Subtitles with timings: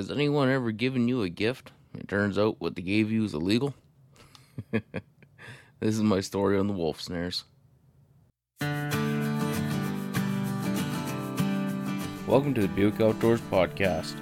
[0.00, 1.72] Has anyone ever given you a gift?
[1.92, 3.74] It turns out what they gave you is illegal.
[4.72, 4.80] this
[5.80, 7.44] is my story on the wolf snares.
[12.26, 14.14] Welcome to the Buick Outdoors Podcast.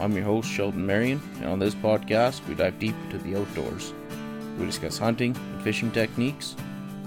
[0.00, 3.92] I'm your host, Sheldon Marion, and on this podcast, we dive deep into the outdoors.
[4.58, 6.56] We discuss hunting and fishing techniques,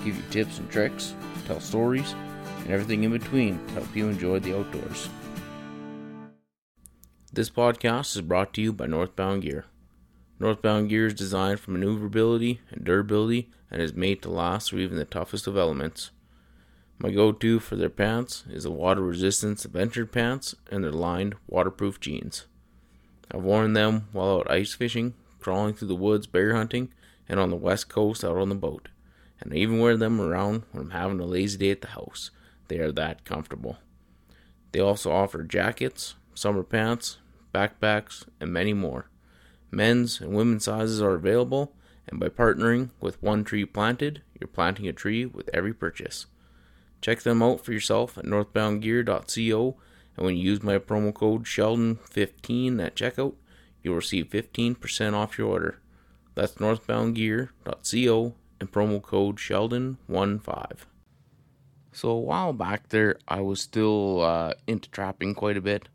[0.06, 1.16] give you tips and tricks,
[1.48, 2.14] tell stories,
[2.60, 5.10] and everything in between to help you enjoy the outdoors.
[7.32, 9.66] This podcast is brought to you by Northbound Gear.
[10.40, 14.98] Northbound Gear is designed for maneuverability and durability and is made to last through even
[14.98, 16.10] the toughest of elements.
[16.98, 21.36] My go to for their pants is the water resistance adventure pants and their lined
[21.46, 22.48] waterproof jeans.
[23.30, 26.92] I've worn them while out ice fishing, crawling through the woods bear hunting,
[27.28, 28.90] and on the west coast out on the boat.
[29.40, 32.32] And I even wear them around when I'm having a lazy day at the house.
[32.70, 33.78] They are that comfortable.
[34.72, 37.18] They also offer jackets, summer pants,
[37.54, 39.10] backpacks, and many more.
[39.72, 41.74] Men's and women's sizes are available,
[42.08, 46.28] and by partnering with One Tree Planted, you're planting a tree with every purchase.
[47.02, 49.78] Check them out for yourself at northboundgear.co,
[50.16, 53.36] and when you use my promo code Sheldon15 at checkout,
[53.84, 55.80] you'll receive 15% off your order.
[56.36, 60.78] That's northboundgear.co and promo code Sheldon15.
[61.92, 65.90] So a while back there, I was still uh, into trapping quite a bit.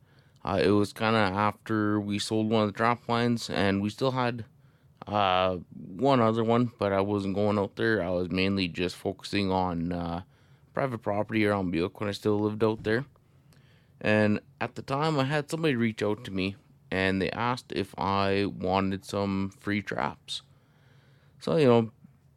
[0.44, 3.88] Uh, it was kind of after we sold one of the drop lines, and we
[3.88, 4.44] still had
[5.06, 8.02] uh, one other one, but I wasn't going out there.
[8.02, 10.22] I was mainly just focusing on uh,
[10.74, 13.04] private property around Buick when I still lived out there.
[14.00, 16.56] And at the time, I had somebody reach out to me,
[16.90, 20.42] and they asked if I wanted some free traps.
[21.40, 21.90] So you know,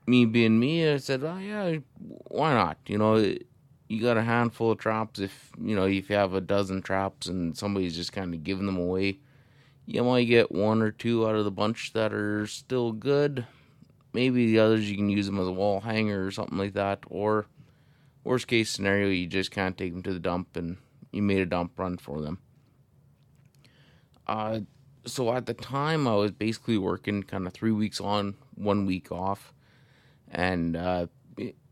[0.05, 3.35] me being me, I said, "Oh yeah, why not?" You know,
[3.87, 5.19] you got a handful of traps.
[5.19, 8.65] If you know, if you have a dozen traps and somebody's just kind of giving
[8.65, 9.19] them away,
[9.85, 13.45] you might get one or two out of the bunch that are still good.
[14.13, 16.99] Maybe the others you can use them as a wall hanger or something like that.
[17.07, 17.47] Or
[18.23, 20.77] worst case scenario, you just can't take them to the dump and
[21.11, 22.39] you made a dump run for them.
[24.25, 24.61] Uh,
[25.05, 29.11] so at the time, I was basically working kind of three weeks on, one week
[29.11, 29.53] off,
[30.29, 31.07] and uh,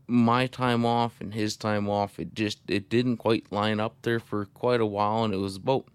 [0.08, 4.20] my time off and his time off, it just it didn't quite line up there
[4.20, 5.86] for quite a while, and it was about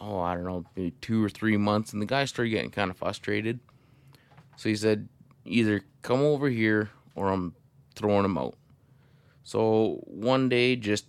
[0.00, 2.90] oh I don't know maybe two or three months, and the guy started getting kind
[2.90, 3.60] of frustrated.
[4.56, 5.08] So he said,
[5.44, 7.54] either come over here or I'm
[7.94, 8.54] throwing him out.
[9.44, 11.06] So one day, just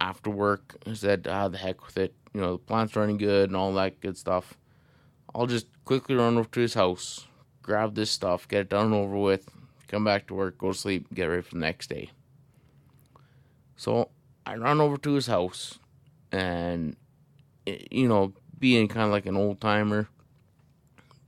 [0.00, 2.14] after work, I said, ah, the heck with it.
[2.32, 4.54] You know, the plant's running good and all that good stuff.
[5.34, 7.26] I'll just quickly run over to his house,
[7.62, 9.48] grab this stuff, get it done over with,
[9.90, 12.10] come back to work, go to sleep, get ready for the next day.
[13.76, 14.10] So
[14.46, 15.78] I run over to his house,
[16.30, 16.96] and
[17.66, 20.08] you know, being kind of like an old timer,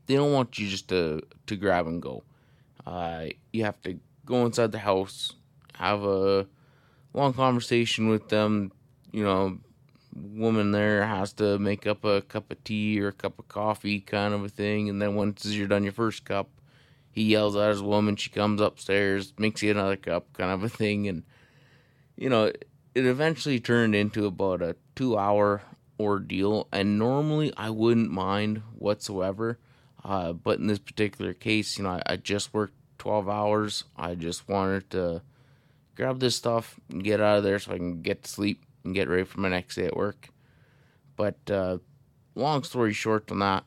[0.06, 2.22] they don't want you just to to grab and go.
[2.86, 5.32] Uh, you have to go inside the house,
[5.74, 6.46] have a
[7.14, 8.70] long conversation with them.
[9.12, 9.58] You know,
[10.14, 14.00] woman there has to make up a cup of tea or a cup of coffee,
[14.00, 14.88] kind of a thing.
[14.88, 16.48] And then once you're done your first cup,
[17.12, 18.16] he yells at his woman.
[18.16, 21.06] She comes upstairs, makes you another cup, kind of a thing.
[21.06, 21.22] And
[22.16, 25.62] you know, it eventually turned into about a two-hour
[26.00, 26.68] ordeal.
[26.72, 29.58] And normally, I wouldn't mind whatsoever.
[30.04, 33.84] Uh, but in this particular case, you know, I, I just worked 12 hours.
[33.96, 35.22] I just wanted to
[35.94, 38.94] grab this stuff and get out of there so I can get to sleep and
[38.94, 40.28] get ready for my next day at work.
[41.16, 41.78] But uh,
[42.34, 43.64] long story short on that,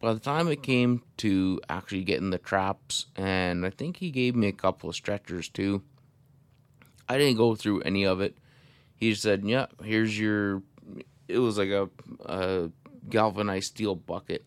[0.00, 4.34] by the time it came to actually getting the traps, and I think he gave
[4.34, 5.82] me a couple of stretchers too.
[7.08, 8.36] I didn't go through any of it.
[8.96, 10.62] He said, "Yeah, here's your."
[11.28, 11.88] It was like a,
[12.24, 12.70] a
[13.08, 14.44] galvanized steel bucket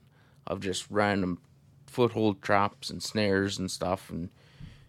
[0.48, 1.40] of just random
[1.86, 4.10] foothold traps and snares and stuff.
[4.10, 4.30] And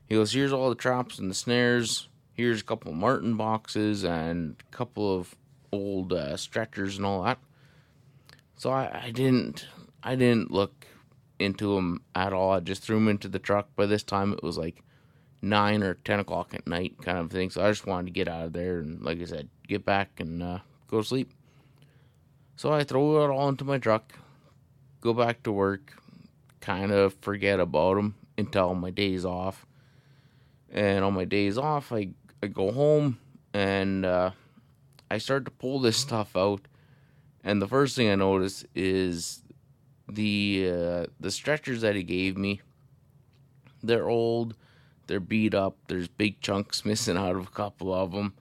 [0.07, 2.09] he goes, "Here's all the traps and the snares.
[2.33, 5.35] Here's a couple of marten boxes and a couple of
[5.71, 7.39] old uh, stretchers and all that."
[8.57, 9.67] So I, I didn't
[10.05, 10.87] I didn't look
[11.39, 12.53] into them at all.
[12.53, 13.75] I just threw them into the truck.
[13.75, 14.83] By this time, it was like
[15.41, 17.49] nine or ten o'clock at night, kind of thing.
[17.51, 20.21] So I just wanted to get out of there and, like I said, get back
[20.21, 20.59] and uh,
[20.89, 21.31] go to sleep.
[22.57, 24.13] So I throw it all into my truck,
[25.01, 25.93] go back to work,
[26.61, 29.67] kind of forget about them until my days off.
[30.71, 32.11] And on my days off, I
[32.43, 33.19] I go home
[33.55, 34.33] and uh,
[35.11, 36.61] I start to pull this stuff out.
[37.43, 39.44] And the first thing I notice is
[40.09, 42.61] the uh, the stretchers that he gave me.
[43.83, 44.55] They're old,
[45.07, 45.77] they're beat up.
[45.89, 48.35] There's big chunks missing out of a couple of them.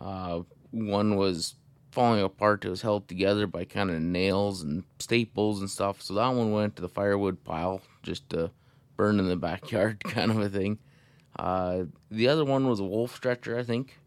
[0.00, 0.40] Uh,
[0.70, 1.56] one was
[1.90, 2.64] falling apart.
[2.64, 6.02] It was held together by kind of nails and staples and stuff.
[6.02, 8.50] So that one went to the firewood pile just to
[8.96, 10.78] burn in the backyard, kind of a thing.
[11.38, 13.98] Uh, the other one was a wolf stretcher, I think.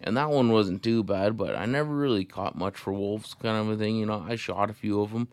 [0.00, 3.56] And that one wasn't too bad, but I never really caught much for wolves, kind
[3.56, 3.96] of a thing.
[3.96, 5.28] You know, I shot a few of them,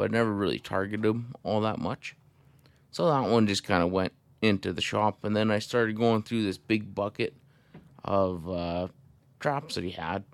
[0.00, 2.16] but never really targeted them all that much.
[2.90, 6.22] So that one just kind of went into the shop, and then I started going
[6.22, 7.34] through this big bucket
[8.02, 8.88] of uh,
[9.40, 10.24] traps that he had,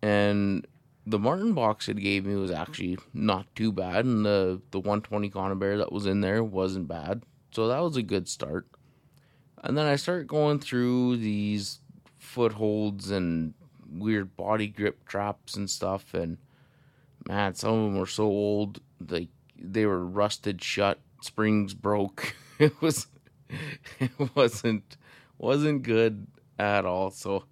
[0.00, 0.66] and
[1.04, 5.28] the marten box he gave me was actually not too bad, and the the 120
[5.28, 8.66] Conibear that was in there wasn't bad, so that was a good start.
[9.62, 11.80] And then I start going through these
[12.16, 13.52] footholds and
[13.92, 16.38] weird body grip traps and stuff, and
[17.28, 22.34] man, some of them were so old, like they were rusted shut, springs broke.
[22.58, 23.06] it was
[24.00, 24.96] it wasn't
[25.36, 26.26] wasn't good
[26.58, 27.10] at all.
[27.10, 27.44] So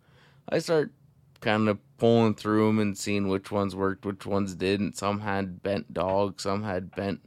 [0.49, 0.93] I start
[1.41, 4.97] kind of pulling through them and seeing which ones worked, which ones didn't.
[4.97, 7.21] Some had bent dogs, some had bent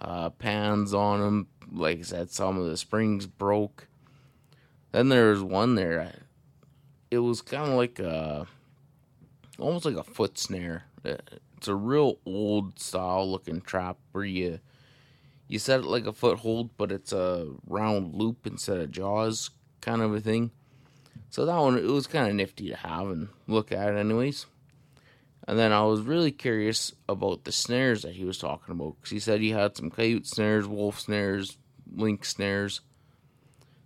[0.00, 1.46] uh, pans on them.
[1.70, 3.88] Like I said, some of the springs broke.
[4.92, 6.12] Then there was one there.
[7.10, 8.46] It was kind of like a,
[9.58, 10.84] almost like a foot snare.
[11.64, 14.60] It's a real old style looking trap where you
[15.48, 19.48] you set it like a foothold, but it's a round loop instead of jaws
[19.80, 20.50] kind of a thing.
[21.30, 24.44] So that one, it was kind of nifty to have and look at, anyways.
[25.48, 29.12] And then I was really curious about the snares that he was talking about because
[29.12, 31.56] he said he had some coyote snares, wolf snares,
[31.90, 32.82] lynx snares.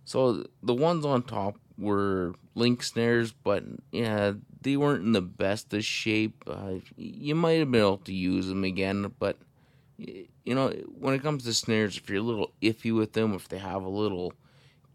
[0.03, 5.73] So the ones on top were lynx snares, but yeah, they weren't in the best
[5.73, 6.43] of shape.
[6.47, 9.37] Uh, you might have been able to use them again, but
[9.97, 13.47] you know, when it comes to snares, if you're a little iffy with them, if
[13.47, 14.33] they have a little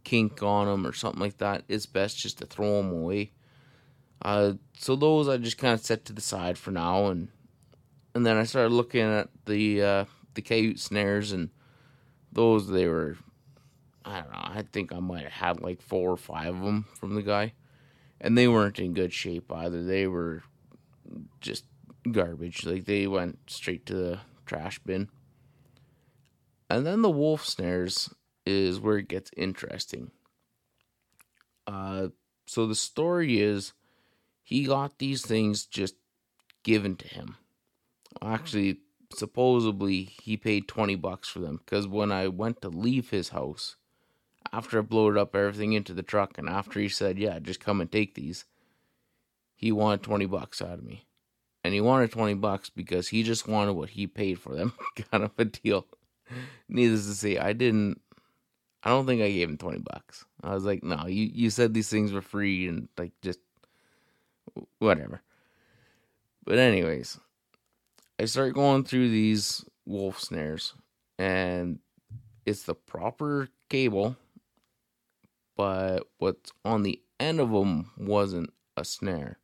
[0.02, 3.32] kink on them or something like that, it's best just to throw them away.
[4.22, 7.28] Uh, so those I just kind of set to the side for now, and
[8.14, 11.50] and then I started looking at the uh, the coyote snares, and
[12.32, 13.18] those they were,
[14.04, 16.86] I don't know, I think I might have had like four or five of them
[16.98, 17.52] from the guy,
[18.24, 19.84] and they weren't in good shape either.
[19.84, 20.42] They were
[21.42, 21.66] just
[22.10, 22.64] garbage.
[22.64, 25.10] Like they went straight to the trash bin.
[26.70, 28.08] And then the wolf snares
[28.46, 30.10] is where it gets interesting.
[31.66, 32.08] Uh,
[32.46, 33.74] so the story is
[34.42, 35.94] he got these things just
[36.62, 37.36] given to him.
[38.22, 38.78] Actually,
[39.14, 43.76] supposedly he paid 20 bucks for them because when I went to leave his house,
[44.52, 47.80] after I blowed up everything into the truck and after he said, Yeah, just come
[47.80, 48.44] and take these,
[49.54, 51.06] he wanted 20 bucks out of me.
[51.62, 54.74] And he wanted 20 bucks because he just wanted what he paid for them,
[55.10, 55.86] kind of a deal.
[56.68, 58.00] Needless to say, I didn't
[58.84, 60.26] I don't think I gave him 20 bucks.
[60.42, 63.40] I was like, no, you, you said these things were free and like just
[64.78, 65.22] whatever.
[66.44, 67.18] But, anyways,
[68.20, 70.74] I start going through these wolf snares
[71.18, 71.78] and
[72.44, 74.16] it's the proper cable,
[75.56, 79.38] but what's on the end of them wasn't a snare.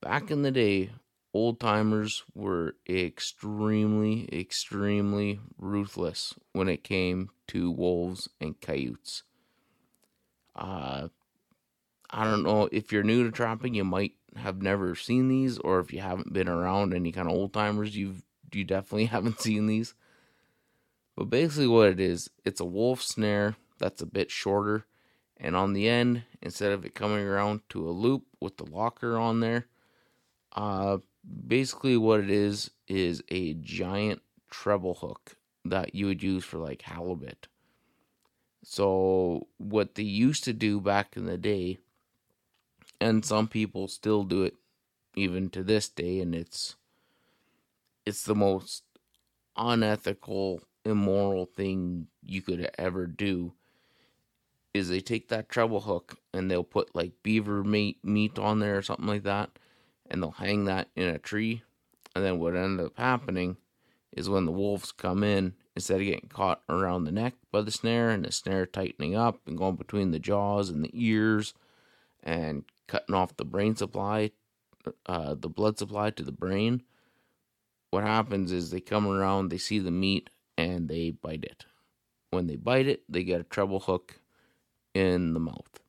[0.00, 0.90] Back in the day,
[1.32, 9.22] old timers were extremely, extremely ruthless when it came to wolves and coyotes.
[10.54, 11.08] Uh,
[12.10, 15.80] I don't know if you're new to trapping, you might have never seen these, or
[15.80, 18.22] if you haven't been around any kind of old timers, you've
[18.52, 19.94] you definitely haven't seen these.
[21.16, 24.86] But basically, what it is, it's a wolf snare that's a bit shorter,
[25.36, 29.18] and on the end, instead of it coming around to a loop with the locker
[29.18, 29.66] on there,
[30.54, 30.98] uh,
[31.46, 36.82] basically what it is is a giant treble hook that you would use for like
[36.82, 37.48] halibut.
[38.62, 41.78] So what they used to do back in the day,
[43.00, 44.54] and some people still do it
[45.14, 46.76] even to this day, and it's
[48.04, 48.84] it's the most
[49.56, 53.52] unethical, immoral thing you could ever do.
[54.76, 58.76] Is they take that treble hook and they'll put like beaver meat meat on there
[58.76, 59.50] or something like that,
[60.10, 61.62] and they'll hang that in a tree.
[62.14, 63.56] And then what ended up happening
[64.12, 67.70] is when the wolves come in, instead of getting caught around the neck by the
[67.70, 71.52] snare and the snare tightening up and going between the jaws and the ears
[72.22, 74.30] and cutting off the brain supply,
[75.06, 76.82] uh, the blood supply to the brain,
[77.90, 81.66] what happens is they come around, they see the meat, and they bite it.
[82.30, 84.20] When they bite it, they get a treble hook
[84.96, 85.80] in the mouth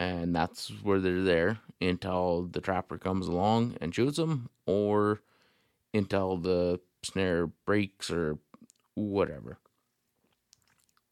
[0.00, 5.20] and that's where they're there until the trapper comes along and shoots them, or
[5.92, 8.38] until the snare breaks or
[8.94, 9.58] whatever.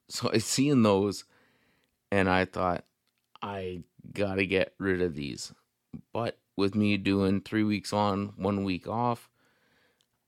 [0.08, 1.24] So I seen those,
[2.10, 2.84] and I thought
[3.42, 3.82] I
[4.14, 5.52] gotta get rid of these.
[6.14, 9.28] But with me doing three weeks on, one week off,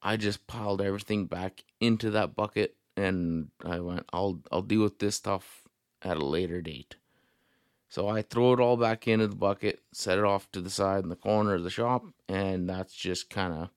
[0.02, 4.98] I just piled everything back into that bucket and I went, I'll I'll deal with
[4.98, 5.62] this stuff
[6.02, 6.96] at a later date.
[7.88, 11.02] So I throw it all back into the bucket, set it off to the side
[11.02, 13.70] in the corner of the shop, and that's just kind of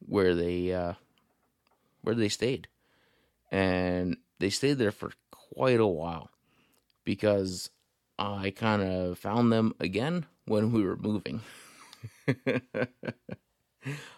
[0.00, 0.94] where they uh,
[2.02, 2.66] where they stayed,
[3.52, 6.30] and they stayed there for quite a while
[7.04, 7.70] because
[8.18, 11.40] I kind of found them again when we were moving.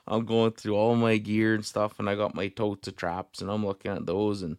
[0.07, 3.43] I'm going through all my gear and stuff, and I got my totes of traps,
[3.43, 4.57] and I'm looking at those, and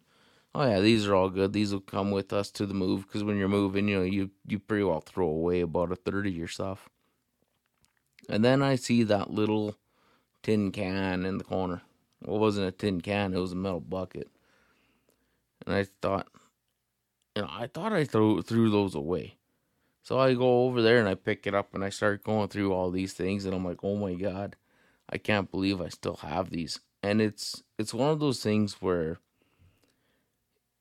[0.54, 1.52] oh yeah, these are all good.
[1.52, 4.30] These will come with us to the move because when you're moving, you know, you
[4.46, 6.88] you pretty well throw away about a third of your stuff.
[8.28, 9.76] And then I see that little
[10.42, 11.82] tin can in the corner.
[12.24, 14.30] Well, it wasn't a tin can; it was a metal bucket.
[15.66, 16.28] And I thought,
[17.36, 19.36] you know, I thought I threw threw those away.
[20.02, 22.72] So I go over there and I pick it up and I start going through
[22.72, 24.56] all these things and I'm like, oh my god,
[25.08, 26.80] I can't believe I still have these.
[27.02, 29.18] And it's it's one of those things where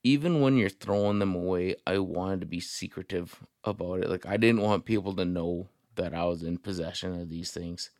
[0.03, 4.09] even when you're throwing them away, I wanted to be secretive about it.
[4.09, 7.91] Like I didn't want people to know that I was in possession of these things.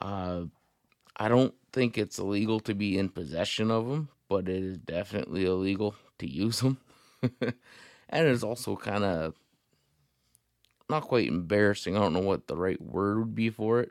[0.00, 0.44] Uh,
[1.16, 5.44] I don't think it's illegal to be in possession of them, but it is definitely
[5.44, 6.78] illegal to use them.
[7.40, 9.34] and it's also kind of
[10.88, 11.96] not quite embarrassing.
[11.96, 13.90] I don't know what the right word would be for it.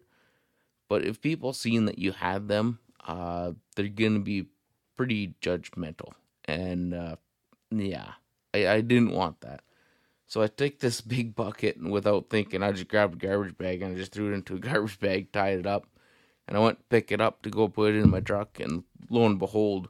[0.87, 4.45] But if people seen that you had them, uh, they're gonna be
[4.95, 6.13] pretty judgmental
[6.47, 7.15] and uh,
[7.71, 8.13] yeah,
[8.53, 9.61] I, I didn't want that.
[10.25, 13.81] So I take this big bucket and without thinking, I just grabbed a garbage bag
[13.81, 15.87] and I just threw it into a garbage bag, tied it up,
[16.47, 18.59] and I went to pick it up to go put it in my truck.
[18.59, 19.89] And lo and behold,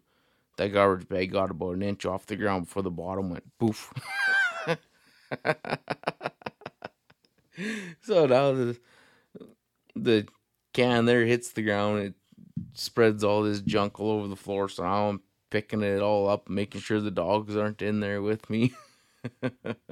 [0.57, 3.93] that garbage bag got about an inch off the ground before the bottom went poof.
[8.01, 8.77] so now the
[9.95, 10.27] the
[10.73, 12.13] can there hits the ground, it
[12.73, 14.69] spreads all this junk all over the floor.
[14.69, 18.49] So now I'm picking it all up, making sure the dogs aren't in there with
[18.49, 18.73] me.
[19.41, 19.83] and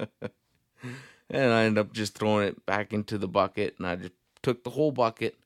[1.30, 4.70] I end up just throwing it back into the bucket, and I just took the
[4.70, 5.36] whole bucket,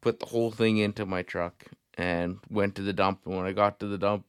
[0.00, 1.64] put the whole thing into my truck,
[1.94, 3.20] and went to the dump.
[3.26, 4.24] And when I got to the dump,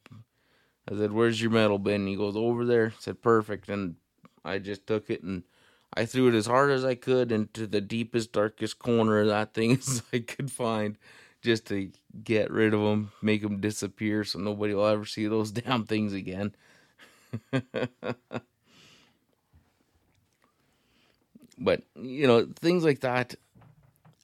[0.89, 3.95] I said, "Where's your metal bin?" He goes, "Over there." I said, "Perfect." And
[4.43, 5.43] I just took it and
[5.93, 9.53] I threw it as hard as I could into the deepest, darkest corner of that
[9.53, 10.97] thing as I could find
[11.41, 11.91] just to
[12.23, 16.13] get rid of them, make them disappear so nobody will ever see those damn things
[16.13, 16.55] again.
[21.57, 23.35] but, you know, things like that,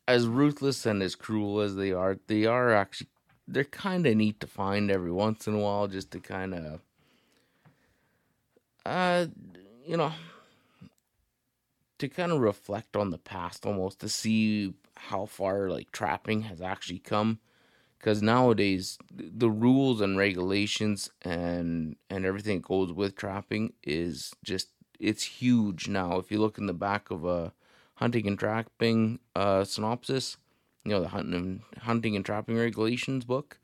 [0.08, 3.10] as ruthless and as cruel as they are, they are actually,
[3.48, 6.82] they're kind of neat to find every once in a while just to kind of,
[8.86, 9.26] uh,
[9.86, 10.12] you know,
[12.00, 16.62] to kind of reflect on the past almost to see how far like trapping has
[16.62, 17.40] actually come
[17.98, 24.70] because nowadays the rules and regulations and and everything that goes with trapping is just
[25.00, 26.18] it's huge now.
[26.18, 27.54] If you look in the back of a
[27.96, 30.38] hunting and trapping uh, synopsis
[30.84, 33.60] you know the hunting hunting and trapping regulations book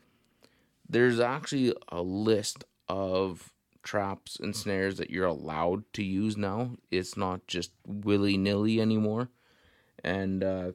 [0.87, 6.71] there's actually a list of traps and snares that you're allowed to use now.
[6.91, 9.29] It's not just willy-nilly anymore.
[10.03, 10.71] And uh,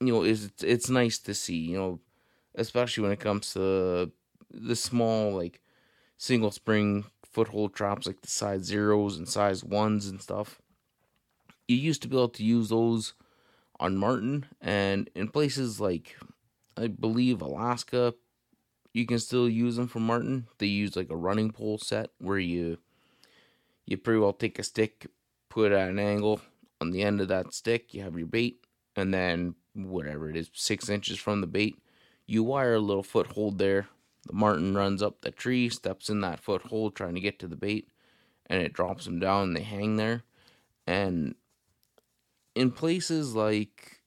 [0.00, 2.00] you know, is it's, nice to see, you know,
[2.54, 4.10] especially when it comes to
[4.50, 5.60] the small like
[6.16, 10.60] single spring foothold traps like the size zeros and size ones and stuff.
[11.66, 13.14] You used to be able to use those
[13.78, 16.16] on marten and in places like
[16.76, 18.14] I believe Alaska
[18.92, 22.38] you can still use them for marten They use like a running pole set where
[22.38, 22.78] you
[23.86, 25.06] you pretty well take a stick,
[25.48, 26.40] put it at an angle
[26.80, 28.64] on the end of that stick, you have your bait,
[28.96, 29.54] and then
[29.86, 31.76] whatever it is, six inches from the bait.
[32.26, 33.88] You wire a little foothold there.
[34.26, 37.56] The marten runs up the tree, steps in that foothold trying to get to the
[37.56, 37.88] bait,
[38.46, 40.24] and it drops them down and they hang there.
[40.86, 41.34] And
[42.54, 44.00] in places like,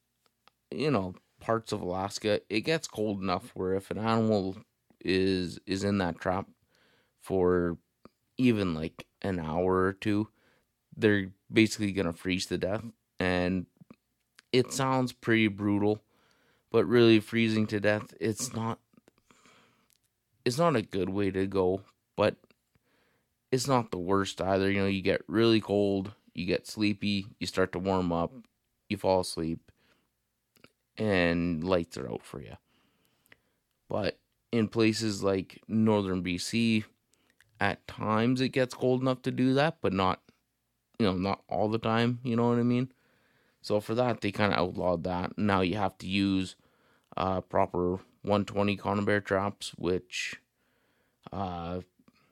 [0.69, 4.57] you know, parts of Alaska, it gets cold enough where if an animal
[5.03, 6.47] is is in that trap
[7.19, 7.77] for
[8.37, 10.27] even like an hour or two,
[10.95, 12.83] they're basically gonna freeze to death.
[13.19, 13.65] And
[14.51, 16.01] it sounds pretty brutal,
[16.71, 18.79] but really freezing to death, it's not
[20.43, 21.81] it's not a good way to go,
[22.15, 22.35] but
[23.51, 24.71] it's not the worst either.
[24.71, 28.33] You know, you get really cold, you get sleepy, you start to warm up,
[28.89, 29.71] you fall asleep,
[30.97, 32.55] and lights are out for you.
[33.87, 34.17] But
[34.51, 36.85] in places like northern BC,
[37.59, 40.21] at times it gets cold enough to do that, but not,
[40.97, 42.19] you know, not all the time.
[42.23, 42.91] You know what I mean?
[43.61, 45.37] So for that, they kind of outlawed that.
[45.37, 46.55] Now you have to use
[47.15, 50.41] uh, proper 120 conibear traps, which
[51.31, 51.81] uh,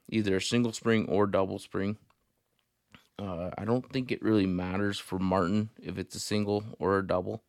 [0.09, 1.97] either single spring or double spring.
[3.17, 7.05] Uh, I don't think it really matters for marten if it's a single or a
[7.05, 7.43] double,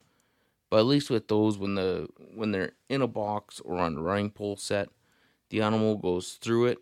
[0.69, 4.03] but at least with those, when the when they're in a box or on a
[4.03, 4.89] running pole set,
[5.49, 6.79] the animal goes through it.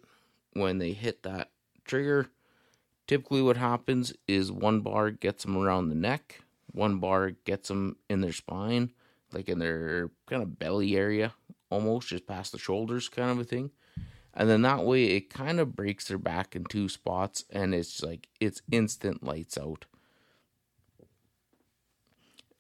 [0.55, 1.51] When they hit that
[1.85, 2.31] trigger,
[3.07, 6.41] typically what happens is one bar gets them around the neck,
[6.73, 8.93] one bar gets them in their spine,
[9.33, 11.35] like in their kind of belly area,
[11.71, 13.71] almost just past the shoulders, kind of a thing.
[14.35, 18.03] And then that way it kind of breaks their back in two spots and it's
[18.03, 19.87] like it's instant lights out.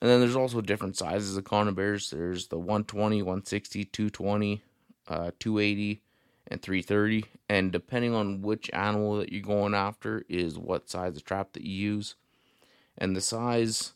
[0.01, 2.11] And then there's also different sizes of conibears.
[2.11, 4.63] There's the 120, 160, 220,
[5.09, 6.03] uh, 280,
[6.47, 7.25] and 330.
[7.49, 11.65] And depending on which animal that you're going after, is what size of trap that
[11.65, 12.15] you use.
[12.97, 13.95] And the size,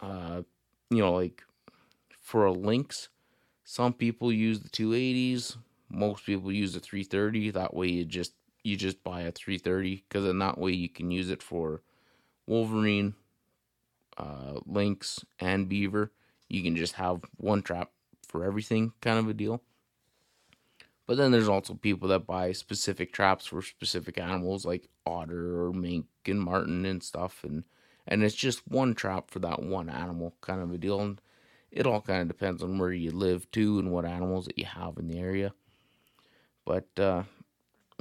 [0.00, 0.42] uh,
[0.90, 1.42] you know, like
[2.20, 3.08] for a lynx,
[3.64, 5.56] some people use the 280s.
[5.88, 7.50] Most people use the 330.
[7.50, 11.10] That way, you just you just buy a 330 because in that way you can
[11.10, 11.82] use it for
[12.46, 13.14] Wolverine,
[14.18, 16.12] uh, lynx, and beaver.
[16.48, 17.90] You can just have one trap
[18.26, 19.62] for everything, kind of a deal.
[21.06, 25.72] But then there's also people that buy specific traps for specific animals like otter or
[25.72, 27.62] mink and marten and stuff and
[28.06, 31.20] and it's just one trap for that one animal kind of a deal and
[31.70, 34.64] it all kind of depends on where you live too and what animals that you
[34.64, 35.52] have in the area.
[36.64, 37.24] But uh,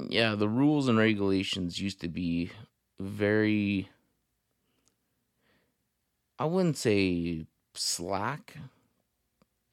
[0.10, 2.52] yeah, the rules and regulations used to be
[3.00, 3.90] very
[6.38, 8.56] I wouldn't say slack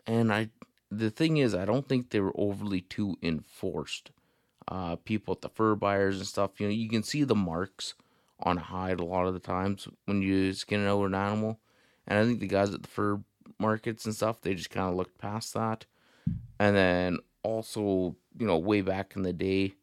[0.07, 0.51] and I
[0.91, 4.11] the thing is, I don't think they were overly too enforced.
[4.69, 7.95] Uh, people at the fur buyers and stuff, you know, you can see the marks
[8.42, 11.61] on hide a lot of the times when you skin over an animal.
[12.06, 13.20] And I think the guys at the fur
[13.58, 15.87] markets and stuff, they just kind of looked past that.
[16.58, 19.75] And then also, you know, way back in the day,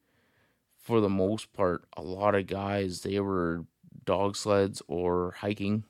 [0.78, 3.66] for the most part, a lot of guys, they were
[4.06, 5.84] dog sleds or hiking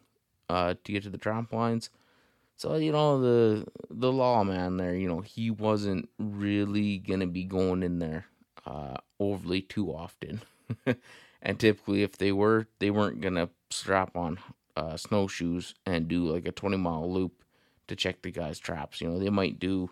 [0.50, 1.90] uh, to get to the tramp lines.
[2.58, 7.84] So you know the the lawman there, you know, he wasn't really gonna be going
[7.84, 8.26] in there
[8.66, 10.42] uh, overly too often.
[11.42, 14.40] and typically, if they were, they weren't gonna strap on
[14.76, 17.44] uh, snowshoes and do like a twenty mile loop
[17.88, 19.02] to check the guy's traps.
[19.02, 19.90] You know, they might do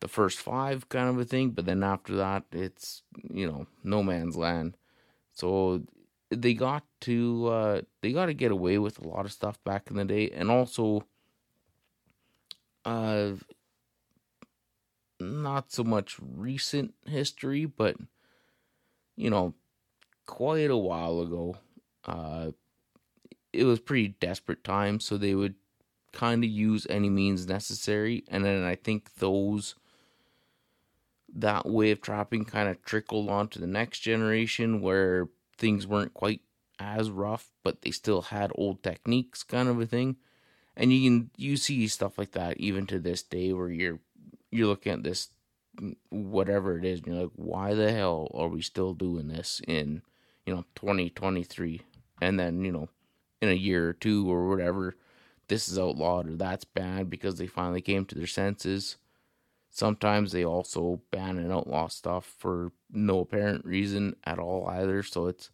[0.00, 4.02] the first five kind of a thing, but then after that, it's you know no
[4.02, 4.76] man's land.
[5.32, 5.82] So
[6.30, 9.90] they got to uh, they got to get away with a lot of stuff back
[9.90, 11.04] in the day, and also
[12.84, 13.32] uh,
[15.20, 17.96] not so much recent history, but
[19.16, 19.54] you know,
[20.28, 21.56] quite a while ago,
[22.04, 22.50] uh,
[23.52, 25.54] it was pretty desperate times, so they would
[26.12, 29.74] kind of use any means necessary, and then I think those
[31.34, 36.14] that way of trapping kind of trickled on to the next generation where things weren't
[36.14, 36.40] quite
[36.78, 40.16] as rough, but they still had old techniques, kind of a thing.
[40.76, 43.98] And you can you see stuff like that even to this day where you're
[44.50, 45.28] you're looking at this
[46.10, 50.02] whatever it is and you're like why the hell are we still doing this in
[50.48, 51.82] you know 2023
[52.22, 52.88] and then you know
[53.42, 54.96] in a year or two or whatever
[55.48, 58.96] this is outlawed or that's banned because they finally came to their senses.
[59.70, 65.26] Sometimes they also ban and outlaw stuff for no apparent reason at all either so
[65.26, 65.50] it's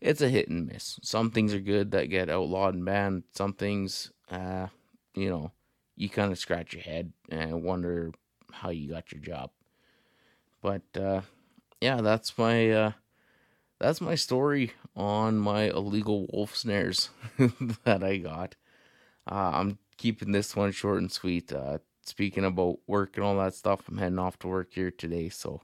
[0.00, 0.98] it's a hit and miss.
[1.04, 3.22] Some things are good that get outlawed and banned.
[3.30, 4.66] Some things uh,
[5.14, 5.52] you know,
[5.94, 8.10] you kind of scratch your head and wonder
[8.50, 9.50] how you got your job.
[10.60, 11.20] But uh,
[11.80, 12.92] yeah, that's my uh,
[13.82, 17.10] that's my story on my illegal wolf snares
[17.84, 18.54] that I got.
[19.30, 21.52] Uh, I'm keeping this one short and sweet.
[21.52, 25.28] Uh, speaking about work and all that stuff, I'm heading off to work here today,
[25.28, 25.62] so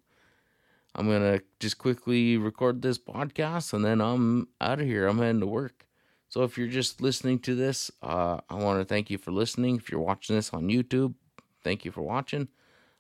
[0.97, 5.07] I'm gonna just quickly record this podcast and then I'm out of here.
[5.07, 5.87] I'm heading to work.
[6.29, 9.77] So if you're just listening to this, uh, I want to thank you for listening.
[9.77, 11.15] If you're watching this on YouTube,
[11.63, 12.49] thank you for watching.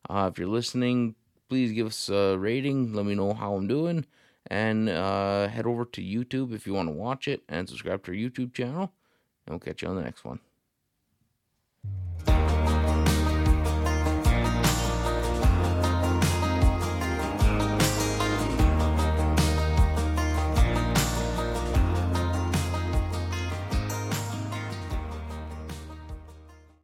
[0.09, 1.17] Uh, if you're listening,
[1.49, 2.93] please give us a rating.
[2.95, 4.07] Let me know how I'm doing.
[4.47, 8.13] And uh, head over to YouTube if you want to watch it and subscribe to
[8.13, 8.93] our YouTube channel.
[9.47, 10.41] And we'll catch you on the next one.